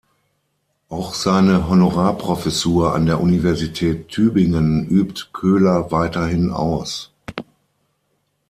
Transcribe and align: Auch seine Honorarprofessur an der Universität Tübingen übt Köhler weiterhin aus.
Auch 0.89 1.13
seine 1.13 1.69
Honorarprofessur 1.69 2.95
an 2.95 3.05
der 3.05 3.21
Universität 3.21 4.07
Tübingen 4.07 4.87
übt 4.87 5.27
Köhler 5.31 5.91
weiterhin 5.91 6.49
aus. 6.49 7.11